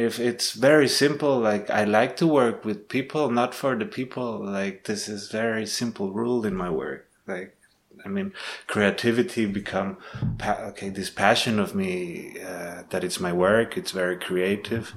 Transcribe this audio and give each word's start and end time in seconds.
if 0.00 0.18
it's 0.18 0.52
very 0.52 0.88
simple 0.88 1.38
like 1.38 1.70
i 1.70 1.84
like 1.84 2.16
to 2.16 2.26
work 2.26 2.64
with 2.64 2.88
people 2.88 3.30
not 3.30 3.54
for 3.54 3.76
the 3.76 3.84
people 3.84 4.44
like 4.44 4.84
this 4.84 5.08
is 5.08 5.30
very 5.30 5.66
simple 5.66 6.12
rule 6.12 6.44
in 6.44 6.54
my 6.54 6.70
work. 6.70 7.08
Like 7.26 7.56
i 8.04 8.08
mean 8.08 8.32
creativity 8.66 9.46
become 9.46 9.96
okay 10.42 10.88
this 10.90 11.10
passion 11.10 11.58
of 11.58 11.74
me 11.74 12.36
uh, 12.40 12.82
that 12.90 13.02
it's 13.02 13.20
my 13.20 13.32
work 13.32 13.76
it's 13.76 13.90
very 13.90 14.16
creative 14.16 14.94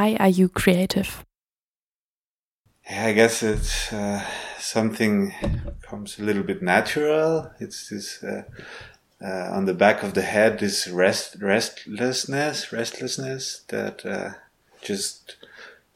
why 0.00 0.16
are 0.18 0.28
you 0.40 0.48
creative? 0.48 1.24
I 2.88 3.12
guess 3.12 3.42
it's 3.42 3.92
uh, 3.92 4.24
something 4.58 5.34
comes 5.82 6.18
a 6.18 6.22
little 6.22 6.42
bit 6.42 6.62
natural. 6.62 7.50
It's 7.60 7.90
this 7.90 8.24
uh, 8.24 8.44
uh, 9.22 9.56
on 9.56 9.66
the 9.66 9.74
back 9.74 10.02
of 10.02 10.14
the 10.14 10.22
head, 10.22 10.58
this 10.58 10.88
rest 10.88 11.36
restlessness, 11.40 12.72
restlessness 12.72 13.64
that 13.68 14.06
uh, 14.06 14.30
just 14.80 15.36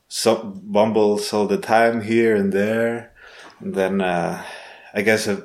so 0.08 0.30
bumbles 0.76 1.32
all 1.32 1.46
the 1.46 1.64
time 1.76 2.02
here 2.02 2.36
and 2.36 2.52
there. 2.52 3.12
And 3.60 3.74
then 3.74 4.00
uh, 4.02 4.44
I 4.92 5.00
guess 5.02 5.26
a, 5.26 5.36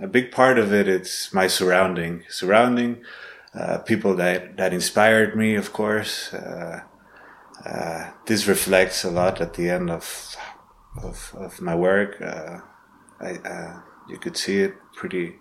a, 0.00 0.08
big 0.08 0.32
part 0.32 0.58
of 0.58 0.72
it 0.72 0.88
it's 0.88 1.34
my 1.34 1.48
surrounding, 1.48 2.24
surrounding 2.30 3.04
uh, 3.54 3.78
people 3.78 4.16
that 4.16 4.56
that 4.56 4.72
inspired 4.72 5.36
me, 5.36 5.54
of 5.54 5.72
course 5.72 6.32
uh, 7.64 8.10
this 8.26 8.46
reflects 8.46 9.04
a 9.04 9.10
lot 9.10 9.40
at 9.40 9.54
the 9.54 9.70
end 9.70 9.90
of 9.90 10.36
of, 11.02 11.34
of 11.36 11.60
my 11.60 11.74
work. 11.74 12.20
Uh, 12.20 12.58
I, 13.20 13.32
uh, 13.36 13.80
you 14.08 14.18
could 14.18 14.36
see 14.36 14.60
it 14.60 14.74
pretty 14.94 15.36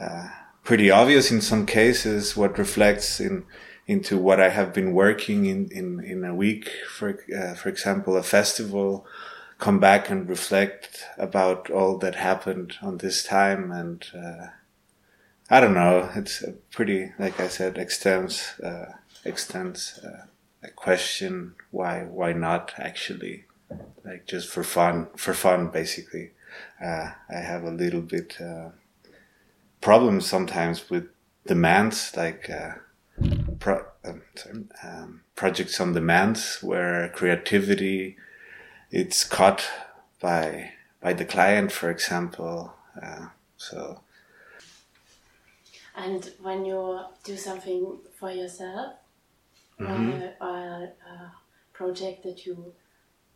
uh, 0.00 0.28
pretty 0.62 0.90
obvious 0.90 1.30
in 1.30 1.40
some 1.40 1.66
cases. 1.66 2.36
What 2.36 2.58
reflects 2.58 3.20
in 3.20 3.44
into 3.86 4.16
what 4.16 4.40
I 4.40 4.48
have 4.48 4.72
been 4.72 4.94
working 4.94 5.44
in 5.44 5.68
in, 5.70 6.02
in 6.02 6.24
a 6.24 6.34
week. 6.34 6.70
For 6.88 7.20
uh, 7.36 7.54
for 7.54 7.68
example, 7.68 8.16
a 8.16 8.22
festival. 8.22 9.06
Come 9.56 9.78
back 9.78 10.10
and 10.10 10.28
reflect 10.28 11.04
about 11.16 11.70
all 11.70 11.96
that 11.98 12.16
happened 12.16 12.74
on 12.82 12.98
this 12.98 13.22
time 13.22 13.70
and. 13.70 14.04
I 15.50 15.60
don't 15.60 15.74
know. 15.74 16.08
It's 16.14 16.42
pretty, 16.70 17.12
like 17.18 17.38
I 17.38 17.48
said, 17.48 17.76
extends, 17.76 18.58
extends 19.26 20.00
a 20.64 20.70
question 20.70 21.54
why 21.70 22.04
why 22.04 22.32
not 22.32 22.72
actually. 22.78 23.44
Like 24.04 24.26
just 24.26 24.48
for 24.48 24.64
fun 24.64 25.08
for 25.16 25.34
fun 25.34 25.68
basically. 25.68 26.30
Uh, 26.80 27.10
i 27.28 27.38
have 27.38 27.64
a 27.64 27.70
little 27.70 28.00
bit 28.00 28.40
uh, 28.40 28.70
problems 29.80 30.26
sometimes 30.26 30.88
with 30.88 31.08
demands 31.46 32.16
like 32.16 32.48
uh, 32.48 32.74
pro- 33.58 33.86
um, 34.04 34.22
sorry, 34.36 34.64
um, 34.84 35.22
projects 35.34 35.80
on 35.80 35.92
demands 35.92 36.58
where 36.62 37.08
creativity 37.08 38.16
it's 38.90 39.24
caught 39.24 39.64
by 40.20 40.70
by 41.00 41.12
the 41.12 41.24
client 41.24 41.72
for 41.72 41.90
example. 41.90 42.74
Uh, 43.00 43.26
so. 43.56 44.00
And 45.96 46.32
when 46.42 46.64
you 46.64 47.00
do 47.22 47.36
something 47.36 47.98
for 48.18 48.30
yourself 48.30 48.94
mm-hmm. 49.80 50.42
a, 50.42 50.44
a, 50.44 51.32
project 51.72 52.22
that 52.22 52.46
you 52.46 52.72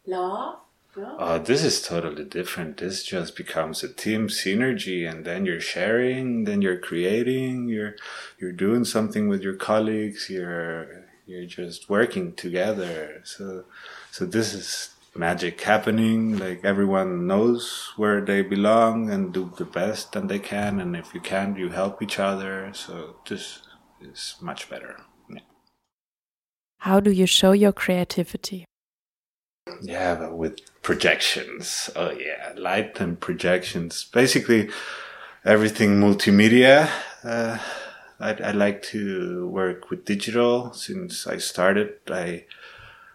love? 0.06 0.60
Oh, 0.96 1.38
this 1.38 1.62
is 1.62 1.82
totally 1.82 2.24
different. 2.24 2.78
This 2.78 3.04
just 3.04 3.36
becomes 3.36 3.84
a 3.84 3.92
team 3.92 4.28
synergy, 4.28 5.08
and 5.08 5.24
then 5.24 5.44
you're 5.44 5.60
sharing, 5.60 6.44
then 6.44 6.62
you're 6.62 6.78
creating, 6.78 7.68
you're 7.68 7.94
you're 8.40 8.52
doing 8.52 8.84
something 8.84 9.28
with 9.28 9.42
your 9.42 9.54
colleagues. 9.54 10.28
You're 10.30 11.04
you're 11.26 11.46
just 11.46 11.88
working 11.88 12.32
together. 12.34 13.20
So 13.24 13.64
so 14.10 14.24
this 14.24 14.54
is 14.54 14.90
magic 15.14 15.60
happening. 15.60 16.38
Like 16.38 16.64
everyone 16.64 17.26
knows 17.26 17.92
where 17.96 18.20
they 18.20 18.42
belong 18.42 19.10
and 19.10 19.32
do 19.32 19.52
the 19.56 19.64
best 19.64 20.12
that 20.12 20.28
they 20.28 20.38
can. 20.38 20.80
And 20.80 20.96
if 20.96 21.14
you 21.14 21.20
can't, 21.20 21.58
you 21.58 21.68
help 21.68 22.02
each 22.02 22.18
other. 22.18 22.70
So 22.72 23.16
this 23.28 23.60
is 24.00 24.36
much 24.40 24.70
better. 24.70 24.96
How 26.78 27.00
do 27.00 27.10
you 27.10 27.26
show 27.26 27.52
your 27.52 27.72
creativity? 27.72 28.64
Yeah, 29.82 30.28
with 30.28 30.60
projections. 30.82 31.90
Oh, 31.96 32.10
yeah, 32.10 32.54
light 32.56 33.00
and 33.00 33.18
projections. 33.20 34.04
Basically, 34.12 34.70
everything 35.44 36.00
multimedia. 36.00 36.88
Uh, 37.24 37.58
I, 38.20 38.34
I 38.34 38.50
like 38.52 38.82
to 38.84 39.48
work 39.48 39.90
with 39.90 40.04
digital 40.04 40.72
since 40.72 41.26
I 41.26 41.38
started. 41.38 41.94
I 42.08 42.44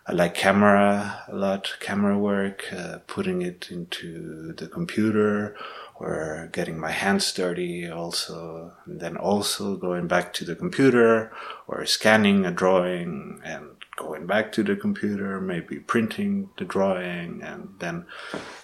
I 0.06 0.12
like 0.12 0.34
camera 0.34 1.24
a 1.30 1.36
lot, 1.36 1.78
camera 1.80 2.18
work, 2.20 2.66
uh, 2.74 3.00
putting 3.08 3.42
it 3.42 3.70
into 3.72 4.52
the 4.52 4.68
computer 4.68 5.56
or 6.04 6.50
getting 6.52 6.78
my 6.78 6.92
hands 6.92 7.32
dirty 7.32 7.90
also, 7.90 8.74
and 8.86 9.00
then 9.00 9.16
also 9.18 9.78
going 9.78 10.08
back 10.08 10.34
to 10.34 10.46
the 10.46 10.56
computer 10.56 11.32
or 11.68 11.86
scanning 11.86 12.46
a 12.46 12.52
drawing 12.52 13.40
and 13.44 13.66
going 13.96 14.26
back 14.26 14.52
to 14.52 14.64
the 14.64 14.76
computer, 14.76 15.40
maybe 15.40 15.78
printing 15.80 16.50
the 16.58 16.66
drawing 16.66 17.42
and 17.42 17.70
then 17.80 18.06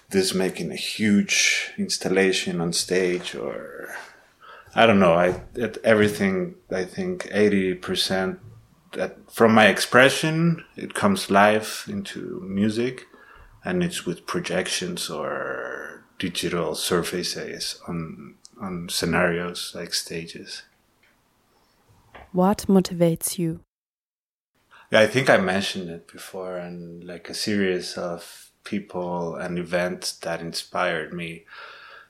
this 0.10 0.34
making 0.34 0.72
a 0.72 0.76
huge 0.76 1.72
installation 1.78 2.60
on 2.62 2.74
stage 2.74 3.36
or 3.36 3.96
I 4.76 4.86
don't 4.86 5.00
know. 5.00 5.14
I 5.14 5.42
everything. 5.84 6.56
I 6.70 6.84
think 6.86 7.28
eighty 7.32 7.74
percent 7.74 8.40
that 8.94 9.18
from 9.32 9.54
my 9.54 9.68
expression 9.68 10.64
it 10.76 10.94
comes 10.94 11.32
live 11.32 11.86
into 11.88 12.42
music, 12.46 13.08
and 13.66 13.84
it's 13.84 14.06
with 14.06 14.28
projections 14.28 15.10
or 15.10 15.69
digital 16.20 16.76
surfaces 16.76 17.82
on 17.88 18.36
on 18.62 18.90
scenarios 18.90 19.72
like 19.74 19.94
stages. 19.94 20.64
What 22.32 22.66
motivates 22.68 23.40
you? 23.40 23.62
Yeah, 24.92 25.00
I 25.00 25.08
think 25.08 25.30
I 25.30 25.38
mentioned 25.38 25.90
it 25.90 26.12
before, 26.12 26.58
and 26.58 27.04
like 27.04 27.30
a 27.30 27.34
series 27.34 27.98
of 27.98 28.52
people 28.64 29.36
and 29.36 29.58
events 29.58 30.12
that 30.20 30.42
inspired 30.42 31.14
me. 31.14 31.46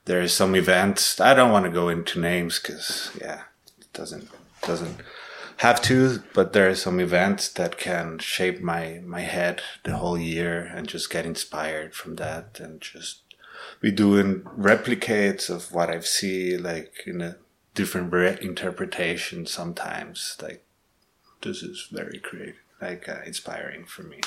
There 0.05 0.21
are 0.21 0.27
some 0.27 0.55
events 0.55 1.21
I 1.21 1.33
don't 1.33 1.51
want 1.51 1.65
to 1.65 1.71
go 1.71 1.89
into 1.89 2.19
names 2.19 2.59
because 2.59 3.11
yeah, 3.21 3.43
it 3.79 3.91
doesn't 3.93 4.29
doesn't 4.63 4.97
have 5.57 5.81
to, 5.83 6.23
but 6.33 6.53
there 6.53 6.69
are 6.69 6.75
some 6.75 6.99
events 6.99 7.49
that 7.49 7.77
can 7.77 8.17
shape 8.19 8.61
my 8.61 9.01
my 9.05 9.21
head 9.21 9.61
the 9.83 9.97
whole 9.97 10.17
year 10.17 10.71
and 10.73 10.87
just 10.87 11.09
get 11.09 11.25
inspired 11.25 11.93
from 11.93 12.15
that 12.15 12.59
and 12.59 12.81
just 12.81 13.28
we 13.81 13.91
doing 13.91 14.41
replicates 14.57 15.49
of 15.49 15.71
what 15.71 15.89
I've 15.89 16.07
seen, 16.07 16.63
like 16.63 17.03
in 17.05 17.21
a 17.21 17.37
different 17.73 18.13
interpretation 18.41 19.45
sometimes. 19.45 20.37
Like 20.41 20.63
this 21.41 21.63
is 21.63 21.87
very 21.91 22.19
creative, 22.19 22.55
like 22.81 23.07
uh, 23.07 23.21
inspiring 23.25 23.85
for 23.85 24.03
me. 24.03 24.19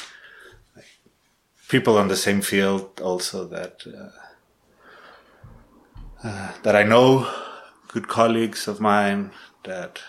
Like, 0.75 0.87
people 1.69 1.99
on 1.99 2.09
the 2.09 2.17
same 2.17 2.41
field 2.41 3.01
also 3.01 3.47
that 3.49 3.83
uh, 3.87 4.11
uh, 6.27 6.53
that 6.63 6.77
I 6.77 6.83
know, 6.83 7.29
good 7.89 8.09
colleagues 8.09 8.69
of 8.69 8.81
mine 8.81 9.33
that 9.65 10.01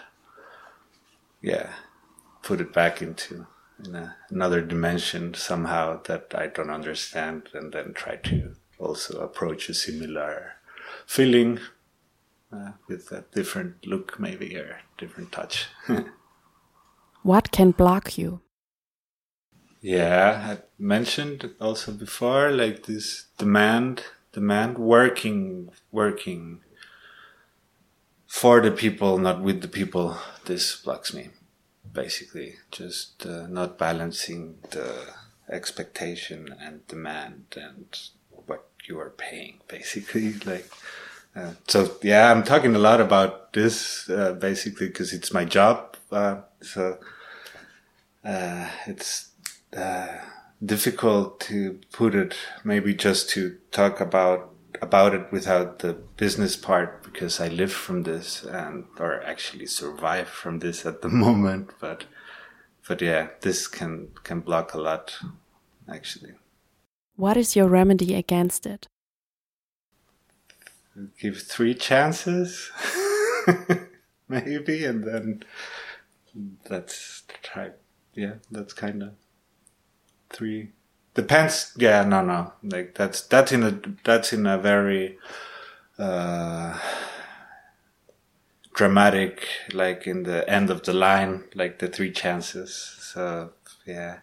yeah 1.41 1.69
put 2.41 2.61
it 2.61 2.73
back 2.73 3.01
into 3.01 3.47
in 3.83 3.95
a, 3.95 4.15
another 4.29 4.61
dimension 4.61 5.33
somehow 5.33 6.01
that 6.03 6.33
I 6.35 6.47
don't 6.47 6.69
understand, 6.69 7.49
and 7.53 7.73
then 7.73 7.93
try 7.93 8.15
to 8.17 8.55
also 8.83 9.19
approach 9.19 9.69
a 9.69 9.73
similar 9.73 10.53
feeling 11.05 11.59
uh, 12.51 12.73
with 12.87 13.11
a 13.11 13.25
different 13.33 13.85
look, 13.85 14.19
maybe, 14.19 14.55
or 14.55 14.81
different 14.97 15.31
touch. 15.31 15.67
what 17.23 17.51
can 17.51 17.71
block 17.71 18.17
you? 18.17 18.41
Yeah, 19.81 20.55
I 20.55 20.63
mentioned 20.79 21.55
also 21.59 21.91
before, 21.91 22.51
like 22.51 22.85
this 22.85 23.25
demand, 23.37 24.03
demand, 24.31 24.77
working, 24.77 25.71
working 25.91 26.61
for 28.27 28.61
the 28.61 28.71
people, 28.71 29.17
not 29.17 29.41
with 29.41 29.61
the 29.61 29.67
people. 29.67 30.17
This 30.45 30.75
blocks 30.77 31.13
me, 31.13 31.29
basically. 31.91 32.55
Just 32.71 33.25
uh, 33.25 33.47
not 33.47 33.77
balancing 33.77 34.59
the 34.71 35.13
expectation 35.49 36.55
and 36.59 36.87
demand 36.87 37.45
and 37.55 37.85
you 38.87 38.99
are 38.99 39.11
paying, 39.11 39.59
basically. 39.67 40.35
Like, 40.45 40.69
uh, 41.35 41.53
so 41.67 41.97
yeah, 42.01 42.31
I'm 42.31 42.43
talking 42.43 42.75
a 42.75 42.79
lot 42.79 43.01
about 43.01 43.53
this 43.53 44.09
uh, 44.09 44.33
basically 44.33 44.87
because 44.87 45.13
it's 45.13 45.33
my 45.33 45.45
job. 45.45 45.95
Uh, 46.11 46.41
so 46.61 46.99
uh, 48.23 48.69
it's 48.85 49.29
uh, 49.75 50.17
difficult 50.63 51.39
to 51.41 51.79
put 51.91 52.13
it. 52.13 52.35
Maybe 52.63 52.93
just 52.93 53.29
to 53.31 53.57
talk 53.71 53.99
about 53.99 54.49
about 54.81 55.13
it 55.13 55.31
without 55.31 55.79
the 55.79 55.93
business 56.17 56.55
part 56.55 57.03
because 57.03 57.39
I 57.39 57.47
live 57.47 57.71
from 57.71 58.03
this 58.03 58.43
and 58.43 58.85
or 58.99 59.23
actually 59.23 59.67
survive 59.67 60.27
from 60.27 60.59
this 60.59 60.85
at 60.85 61.01
the 61.01 61.09
moment. 61.25 61.71
But 61.79 62.05
but 62.87 63.01
yeah, 63.01 63.29
this 63.41 63.67
can 63.67 64.09
can 64.23 64.41
block 64.41 64.73
a 64.73 64.79
lot 64.79 65.17
actually. 65.89 66.33
What 67.15 67.37
is 67.37 67.55
your 67.55 67.67
remedy 67.67 68.15
against 68.15 68.65
it? 68.65 68.87
Give 71.19 71.37
three 71.41 71.73
chances, 71.73 72.71
maybe, 74.29 74.85
and 74.85 75.03
then 75.03 75.43
let's 76.69 77.23
try. 77.41 77.71
Yeah, 78.13 78.35
that's 78.51 78.73
kind 78.73 79.03
of 79.03 79.09
three. 80.29 80.71
Depends. 81.15 81.73
Yeah, 81.77 82.03
no, 82.03 82.23
no. 82.23 82.53
Like 82.63 82.95
that's 82.95 83.21
that's 83.21 83.51
in 83.51 83.63
a 83.63 83.79
that's 84.03 84.33
in 84.33 84.45
a 84.45 84.57
very 84.57 85.17
uh, 85.97 86.77
dramatic, 88.73 89.47
like 89.73 90.07
in 90.07 90.23
the 90.23 90.47
end 90.49 90.69
of 90.69 90.83
the 90.83 90.93
line, 90.93 91.45
like 91.55 91.79
the 91.79 91.87
three 91.87 92.11
chances. 92.11 92.73
So 93.01 93.53
yeah, 93.85 94.19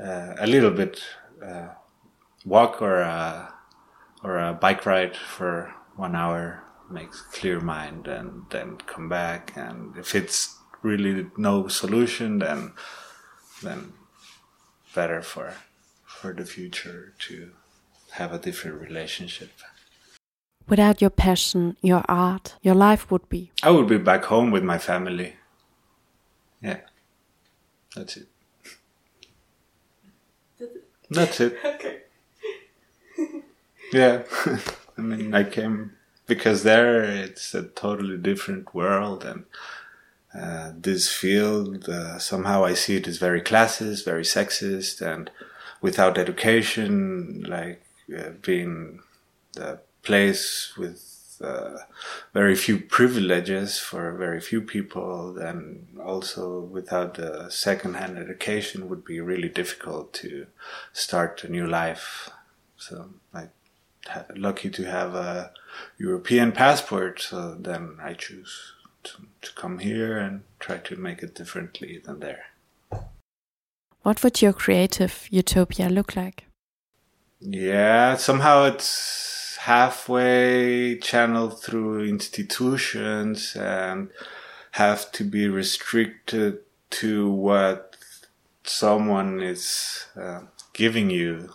uh, 0.00 0.34
a 0.38 0.46
little 0.46 0.70
bit 0.72 1.02
uh, 1.44 1.68
walk 2.48 2.82
or 2.82 3.00
a 3.00 3.54
or 4.22 4.38
a 4.38 4.52
bike 4.52 4.84
ride 4.86 5.16
for 5.16 5.74
one 5.96 6.16
hour 6.16 6.64
makes 6.90 7.20
clear 7.20 7.60
mind, 7.60 8.08
and 8.08 8.46
then 8.50 8.78
come 8.86 9.08
back. 9.08 9.52
And 9.56 9.96
if 9.96 10.14
it's 10.14 10.56
really 10.82 11.26
no 11.36 11.68
solution, 11.68 12.38
then 12.38 12.72
then 13.62 13.92
better 14.94 15.22
for 15.22 15.54
for 16.04 16.32
the 16.32 16.44
future 16.44 17.14
to 17.18 17.50
have 18.12 18.32
a 18.32 18.38
different 18.38 18.80
relationship. 18.80 19.50
Without 20.68 21.00
your 21.00 21.10
passion, 21.10 21.76
your 21.82 22.04
art, 22.08 22.56
your 22.62 22.74
life 22.74 23.10
would 23.10 23.28
be. 23.28 23.52
I 23.62 23.70
would 23.70 23.88
be 23.88 23.98
back 23.98 24.24
home 24.24 24.50
with 24.50 24.62
my 24.62 24.78
family. 24.78 25.36
Yeah, 26.62 26.80
that's 27.94 28.16
it. 28.16 28.28
That's 31.10 31.40
it. 31.40 31.56
Okay. 31.64 32.02
Yeah, 33.92 34.22
I 34.98 35.00
mean, 35.00 35.34
I 35.34 35.44
came 35.44 35.92
because 36.26 36.62
there 36.62 37.02
it's 37.02 37.54
a 37.54 37.62
totally 37.64 38.18
different 38.18 38.74
world, 38.74 39.24
and 39.24 39.44
uh, 40.34 40.72
this 40.76 41.10
field 41.12 41.88
uh, 41.88 42.18
somehow 42.18 42.64
I 42.64 42.74
see 42.74 42.96
it 42.96 43.08
as 43.08 43.18
very 43.18 43.40
classist, 43.40 44.04
very 44.04 44.24
sexist, 44.24 45.00
and 45.00 45.30
without 45.80 46.18
education, 46.18 47.44
like 47.48 47.82
uh, 48.16 48.30
being 48.42 49.00
the 49.54 49.80
place 50.02 50.74
with 50.76 51.40
uh, 51.42 51.78
very 52.34 52.54
few 52.56 52.78
privileges 52.80 53.78
for 53.78 54.12
very 54.12 54.40
few 54.40 54.60
people, 54.60 55.38
and 55.38 55.86
also 56.04 56.60
without 56.60 57.14
the 57.14 57.48
second-hand 57.50 58.18
education 58.18 58.88
would 58.88 59.04
be 59.04 59.20
really 59.20 59.48
difficult 59.48 60.12
to 60.12 60.46
start 60.92 61.44
a 61.44 61.48
new 61.48 61.66
life. 61.66 62.30
So, 62.76 63.10
like 63.32 63.50
lucky 64.36 64.70
to 64.70 64.84
have 64.84 65.14
a 65.14 65.52
European 65.98 66.52
passport, 66.52 67.20
so 67.20 67.54
then 67.54 67.98
I 68.02 68.14
choose 68.14 68.72
to, 69.04 69.12
to 69.42 69.52
come 69.54 69.78
here 69.78 70.18
and 70.18 70.42
try 70.58 70.78
to 70.78 70.96
make 70.96 71.22
it 71.22 71.34
differently 71.34 72.00
than 72.04 72.20
there. 72.20 72.44
What 74.02 74.22
would 74.22 74.40
your 74.40 74.52
creative 74.52 75.28
utopia 75.30 75.88
look 75.88 76.16
like? 76.16 76.44
Yeah, 77.40 78.16
somehow 78.16 78.64
it's 78.64 79.56
halfway 79.60 80.98
channeled 80.98 81.62
through 81.62 82.04
institutions 82.04 83.54
and 83.54 84.10
have 84.72 85.12
to 85.12 85.24
be 85.24 85.48
restricted 85.48 86.60
to 86.90 87.30
what 87.30 87.96
someone 88.64 89.40
is 89.40 90.06
uh, 90.16 90.40
giving 90.72 91.10
you 91.10 91.50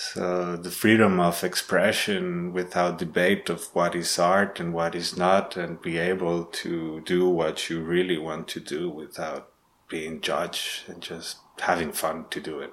so 0.00 0.56
the 0.56 0.70
freedom 0.70 1.18
of 1.18 1.42
expression 1.42 2.52
without 2.52 2.98
debate 2.98 3.50
of 3.50 3.64
what 3.74 3.96
is 3.96 4.16
art 4.16 4.60
and 4.60 4.72
what 4.72 4.94
is 4.94 5.16
not, 5.16 5.56
and 5.56 5.82
be 5.82 5.98
able 5.98 6.44
to 6.44 7.00
do 7.00 7.28
what 7.28 7.68
you 7.68 7.80
really 7.80 8.16
want 8.16 8.46
to 8.46 8.60
do 8.60 8.88
without 8.88 9.50
being 9.88 10.20
judged 10.20 10.88
and 10.88 11.02
just 11.02 11.38
having 11.58 11.90
fun 11.90 12.26
to 12.30 12.40
do 12.40 12.60
it. 12.60 12.72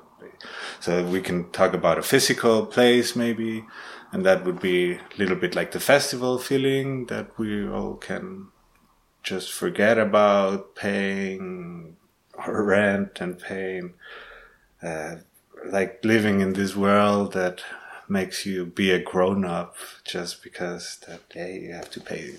So 0.79 1.03
we 1.03 1.19
can 1.19 1.49
talk 1.49 1.73
about 1.73 1.97
a 1.97 2.03
physical 2.03 2.67
place 2.67 3.15
maybe, 3.15 3.65
and 4.11 4.23
that 4.23 4.45
would 4.45 4.59
be 4.59 4.93
a 4.93 4.99
little 5.17 5.35
bit 5.35 5.55
like 5.55 5.71
the 5.71 5.79
festival 5.79 6.37
feeling 6.37 7.07
that 7.07 7.39
we 7.39 7.67
all 7.67 7.95
can 7.95 8.49
just 9.23 9.51
forget 9.51 9.97
about 9.97 10.75
paying 10.75 11.97
our 12.37 12.61
rent 12.61 13.19
and 13.19 13.39
paying 13.39 13.95
uh, 14.83 15.15
like 15.71 16.03
living 16.03 16.41
in 16.41 16.53
this 16.53 16.75
world 16.75 17.33
that 17.33 17.61
makes 18.07 18.45
you 18.45 18.65
be 18.65 18.91
a 18.91 18.99
grown 18.99 19.45
up 19.45 19.75
just 20.03 20.43
because 20.43 20.99
that 21.07 21.21
hey 21.31 21.59
you 21.59 21.73
have 21.73 21.89
to 21.89 21.99
pay 21.99 22.35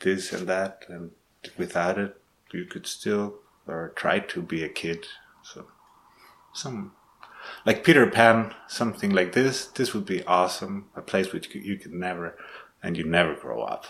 this 0.00 0.32
and 0.32 0.48
that 0.48 0.84
and 0.88 1.12
without 1.56 1.98
it 1.98 2.20
you 2.52 2.64
could 2.64 2.86
still 2.86 3.34
or 3.66 3.92
try 3.96 4.18
to 4.18 4.42
be 4.42 4.62
a 4.62 4.68
kid. 4.68 5.06
So 5.42 5.66
some 6.52 6.92
like 7.66 7.84
peter 7.84 8.06
pan 8.06 8.54
something 8.68 9.10
like 9.10 9.32
this 9.32 9.66
this 9.66 9.92
would 9.92 10.06
be 10.06 10.24
awesome 10.24 10.86
a 10.96 11.02
place 11.02 11.32
which 11.32 11.54
you 11.54 11.76
could 11.76 11.92
never 11.92 12.36
and 12.82 12.96
you 12.96 13.04
never 13.04 13.34
grow 13.34 13.62
up. 13.62 13.86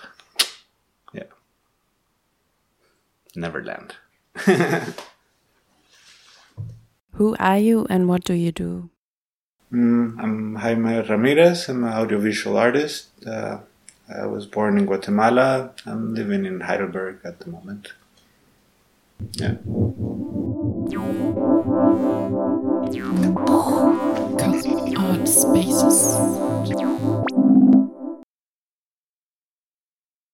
Yeah. 1.12 1.24
Neverland 3.34 3.96
Who 7.14 7.36
are 7.38 7.58
you 7.58 7.86
and 7.88 8.08
what 8.08 8.24
do 8.24 8.34
you 8.34 8.50
do? 8.50 8.90
Mm, 9.72 10.18
I'm 10.18 10.54
Jaime 10.56 11.00
Ramirez. 11.08 11.68
I'm 11.68 11.84
an 11.84 11.92
audiovisual 11.92 12.56
artist. 12.56 13.10
Uh, 13.24 13.58
I 14.12 14.26
was 14.26 14.46
born 14.46 14.78
in 14.78 14.86
Guatemala. 14.86 15.70
I'm 15.86 16.14
living 16.14 16.44
in 16.44 16.60
Heidelberg 16.60 17.20
at 17.24 17.38
the 17.38 17.50
moment. 17.50 17.92
Yeah. 19.32 19.56
Art 24.98 25.28
spaces. 25.28 27.43